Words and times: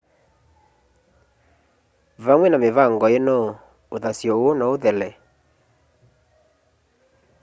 vamwe 2.25 2.47
na 2.49 2.57
mĩvango 2.63 3.05
ĩno 3.17 3.37
ũthasyo 3.95 4.33
ũũ 4.41 4.49
no 4.59 4.65
ũthele 4.73 5.09